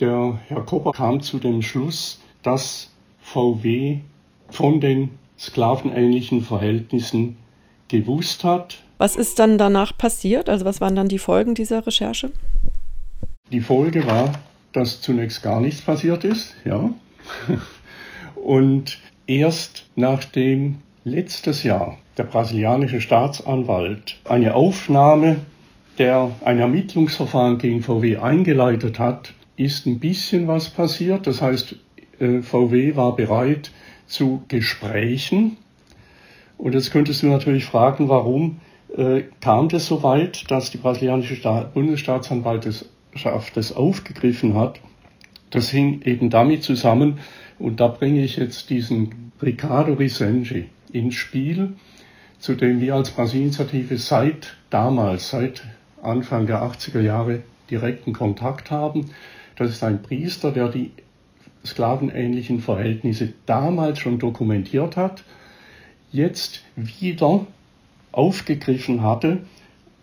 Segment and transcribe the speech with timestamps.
[0.00, 4.00] Der Herr Kopper kam zu dem Schluss, dass VW
[4.50, 7.36] von den sklavenähnlichen Verhältnissen
[7.88, 8.78] gewusst hat.
[8.98, 10.48] Was ist dann danach passiert?
[10.48, 12.30] Also was waren dann die Folgen dieser Recherche?
[13.52, 14.32] Die Folge war,
[14.72, 16.90] dass zunächst gar nichts passiert ist, ja.
[18.34, 25.38] Und erst nachdem letztes Jahr der brasilianische Staatsanwalt eine Aufnahme,
[25.98, 31.26] der ein Ermittlungsverfahren gegen VW eingeleitet hat, ist ein bisschen was passiert.
[31.26, 31.76] Das heißt,
[32.18, 33.70] äh, VW war bereit
[34.06, 35.56] zu Gesprächen.
[36.58, 38.60] Und jetzt könntest du natürlich fragen, warum
[38.96, 44.80] äh, kam das so weit, dass die brasilianische Staat Bundesstaatsanwaltschaft das aufgegriffen hat.
[45.50, 47.18] Das hing eben damit zusammen,
[47.58, 51.74] und da bringe ich jetzt diesen Ricardo Risengi ins Spiel,
[52.38, 55.62] zu dem wir als Brasil-Initiative seit damals, seit
[56.02, 59.10] Anfang der 80er Jahre direkten Kontakt haben.
[59.56, 60.90] Das ist ein Priester, der die
[61.64, 65.24] sklavenähnlichen Verhältnisse damals schon dokumentiert hat,
[66.12, 67.46] jetzt wieder
[68.12, 69.38] aufgegriffen hatte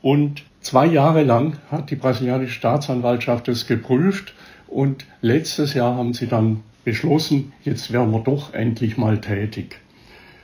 [0.01, 4.33] und zwei Jahre lang hat die brasilianische Staatsanwaltschaft es geprüft
[4.67, 9.79] und letztes Jahr haben sie dann beschlossen, jetzt werden wir doch endlich mal tätig.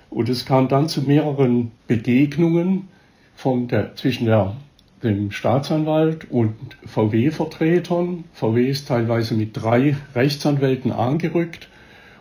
[0.10, 2.88] Und es kam dann zu mehreren Begegnungen
[3.36, 4.56] von der, zwischen der,
[5.04, 6.56] dem Staatsanwalt und
[6.86, 8.26] VW-Vertretern.
[8.34, 11.70] VW ist teilweise mit drei Rechtsanwälten angerückt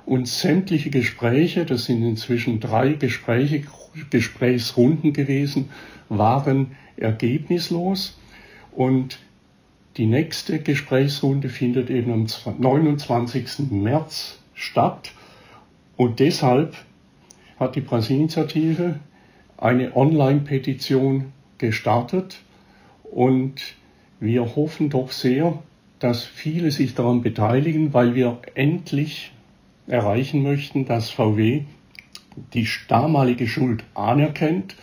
[0.07, 3.63] und sämtliche Gespräche, das sind inzwischen drei Gespräche,
[4.11, 5.71] Gesprächsrunden gewesen,
[6.09, 8.19] waren ergebnislos.
[8.73, 9.19] Und
[9.97, 12.27] die nächste Gesprächsrunde findet eben am
[12.59, 13.71] 29.
[13.71, 15.13] März statt.
[15.97, 16.77] Und deshalb
[17.59, 19.01] hat die Brasil-Initiative
[19.57, 22.39] eine Online-Petition gestartet
[23.11, 23.55] und
[24.21, 25.63] wir hoffen doch sehr,
[25.99, 29.33] dass viele sich daran beteiligen, weil wir endlich
[29.87, 31.63] erreichen möchten, dass VW
[32.55, 34.77] die damalige Schuld anerkennt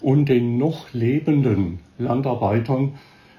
[0.00, 2.94] und den noch lebenden Landarbeitern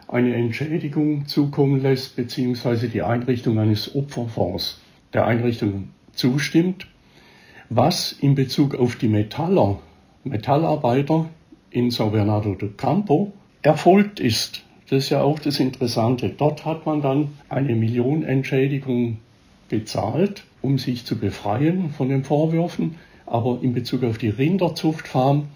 [0.07, 4.81] eine Entschädigung zukommen lässt, beziehungsweise die Einrichtung eines Opferfonds
[5.13, 6.87] der Einrichtung zustimmt
[7.75, 9.79] was in Bezug auf die Metaller,
[10.23, 11.29] Metallarbeiter
[11.71, 14.61] in São Bernardo do Campo erfolgt ist.
[14.89, 16.29] Das ist ja auch das Interessante.
[16.29, 19.17] Dort hat man dann eine Million Entschädigung
[19.69, 22.95] bezahlt, um sich zu befreien von den Vorwürfen.
[23.25, 25.47] Aber in Bezug auf die Rinderzuchtfarm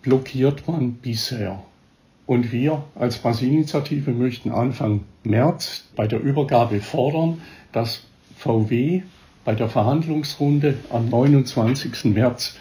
[0.00, 1.62] blockiert man bisher.
[2.26, 8.04] Und wir als Brasil-Initiative möchten Anfang März bei der Übergabe fordern, dass
[8.36, 9.02] VW
[9.44, 12.06] bei der Verhandlungsrunde am 29.
[12.06, 12.56] März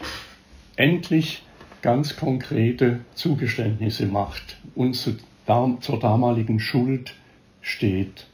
[0.75, 1.44] endlich
[1.81, 5.16] ganz konkrete Zugeständnisse macht und zu,
[5.81, 7.14] zur damaligen Schuld
[7.62, 8.28] steht.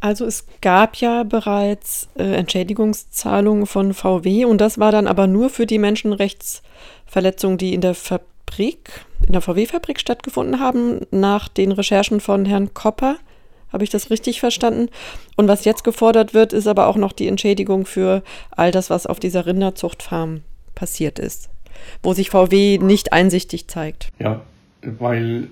[0.00, 5.50] Also es gab ja bereits äh, Entschädigungszahlungen von VW und das war dann aber nur
[5.50, 12.20] für die Menschenrechtsverletzungen, die in der Fabrik, in der VW-Fabrik stattgefunden haben, nach den Recherchen
[12.20, 13.16] von Herrn Kopper.
[13.70, 14.88] Habe ich das richtig verstanden?
[15.36, 19.06] Und was jetzt gefordert wird, ist aber auch noch die Entschädigung für all das, was
[19.06, 20.40] auf dieser Rinderzuchtfarm
[20.74, 21.50] passiert ist,
[22.02, 24.08] wo sich VW nicht einsichtig zeigt.
[24.18, 24.42] Ja,
[24.82, 25.48] weil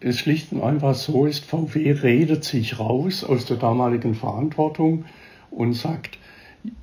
[0.00, 5.04] es schlicht und einfach so ist, VW redet sich raus aus der damaligen Verantwortung
[5.50, 6.18] und sagt,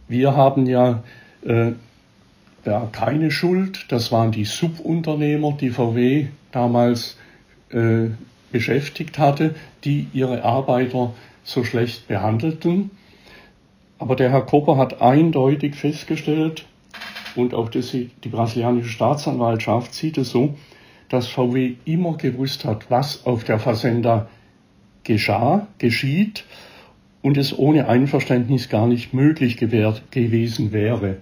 [0.08, 1.04] wir haben ja
[1.46, 1.74] äh,
[2.66, 7.18] ja, keine Schuld, das waren die Subunternehmer, die VW damals
[7.72, 8.08] äh,
[8.52, 11.14] beschäftigt hatte, die ihre Arbeiter
[11.44, 12.92] so schlecht behandelten.
[14.00, 16.66] Aber der Herr Kopper hat eindeutig festgestellt,
[17.36, 20.56] und auch das, die brasilianische Staatsanwaltschaft sieht es so,
[21.10, 24.28] dass VW immer gewusst hat, was auf der Fazenda
[25.04, 26.46] geschah, geschieht
[27.22, 31.18] und es ohne Einverständnis gar nicht möglich gewährt, gewesen wäre,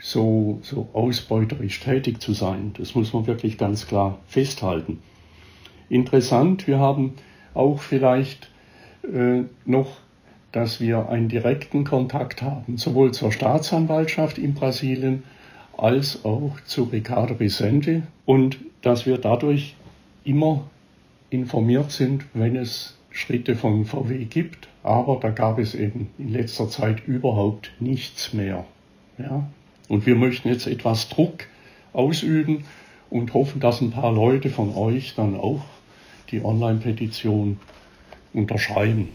[0.00, 2.72] so, so ausbeuterisch tätig zu sein.
[2.76, 4.98] Das muss man wirklich ganz klar festhalten.
[5.88, 7.14] Interessant, wir haben
[7.54, 8.50] auch vielleicht
[9.04, 9.96] äh, noch,
[10.50, 15.22] dass wir einen direkten Kontakt haben, sowohl zur Staatsanwaltschaft in Brasilien
[15.76, 19.74] als auch zu Ricardo Vicente und dass wir dadurch
[20.24, 20.64] immer
[21.30, 24.68] informiert sind, wenn es Schritte von VW gibt.
[24.82, 28.64] Aber da gab es eben in letzter Zeit überhaupt nichts mehr.
[29.18, 29.48] Ja?
[29.88, 31.46] Und wir möchten jetzt etwas Druck
[31.92, 32.64] ausüben
[33.10, 35.62] und hoffen, dass ein paar Leute von euch dann auch
[36.30, 37.60] die Online-Petition
[38.32, 39.08] unterschreiben.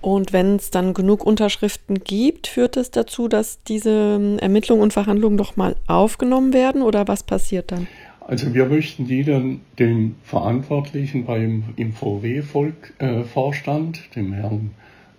[0.00, 4.92] Und wenn es dann genug Unterschriften gibt, führt es dazu, dass diese ähm, Ermittlungen und
[4.92, 7.86] Verhandlungen doch mal aufgenommen werden oder was passiert dann?
[8.20, 14.70] Also wir möchten die dann dem Verantwortlichen beim, im VW-Vorstand, äh, dem Herrn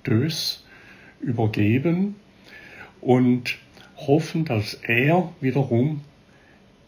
[0.06, 0.64] Dös,
[1.22, 2.16] übergeben
[3.02, 3.58] und
[3.96, 6.02] hoffen, dass er wiederum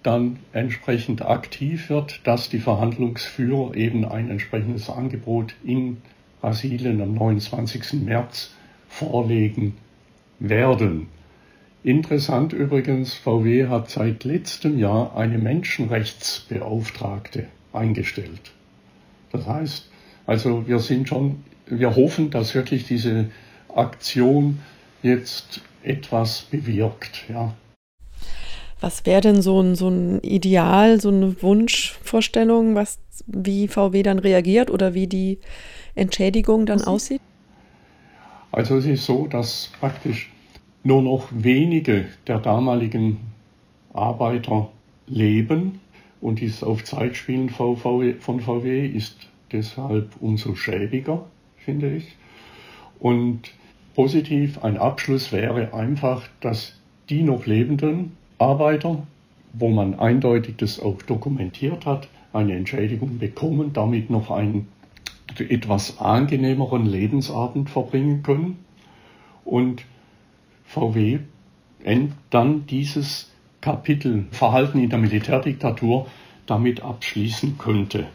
[0.04, 5.98] dann entsprechend aktiv wird, dass die Verhandlungsführer eben ein entsprechendes Angebot in
[6.42, 8.06] Brasilien am 29.
[8.06, 8.52] März
[8.88, 9.76] vorlegen
[10.40, 11.08] werden.
[11.84, 18.52] Interessant übrigens, VW hat seit letztem Jahr eine Menschenrechtsbeauftragte eingestellt.
[19.32, 19.90] Das heißt,
[20.26, 23.30] also wir sind schon, wir hoffen, dass wirklich diese
[23.74, 24.60] Aktion
[25.02, 27.54] jetzt etwas bewirkt, ja.
[28.82, 34.20] Was wäre denn so ein, so ein Ideal, so eine Wunschvorstellung, was, wie VW dann
[34.20, 35.40] reagiert oder wie die
[35.96, 37.22] Entschädigung dann aussieht?
[38.52, 40.32] Also es ist so, dass praktisch
[40.84, 43.18] nur noch wenige der damaligen
[43.94, 44.70] Arbeiter
[45.08, 45.80] leben
[46.22, 51.26] und dieses auf Zeitspielen von VW ist deshalb umso schäbiger,
[51.58, 52.16] finde ich.
[53.00, 53.52] Und
[53.96, 56.76] positiv ein Abschluss wäre einfach, dass
[57.10, 59.04] die noch lebenden Arbeiter,
[59.54, 64.68] wo man eindeutig das auch dokumentiert hat, eine Entschädigung bekommen, damit noch einen
[65.38, 68.64] etwas angenehmeren Lebensabend verbringen können.
[69.46, 69.86] Und
[70.66, 71.20] VW
[72.30, 73.32] dann dieses
[73.62, 76.08] Kapitel Verhalten in der Militärdiktatur
[76.46, 78.08] damit abschließen könnte.